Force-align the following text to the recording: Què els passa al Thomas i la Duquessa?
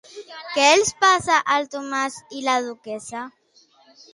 Què 0.53 0.63
els 0.77 0.89
passa 1.03 1.35
al 1.57 1.69
Thomas 1.75 2.17
i 2.41 2.41
la 2.49 2.59
Duquessa? 2.71 3.23